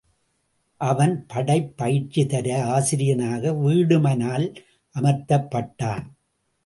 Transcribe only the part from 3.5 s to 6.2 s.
வீடுமனால் அமர்த்தப் பட்டான்.